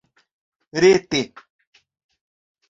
[0.81, 1.21] rete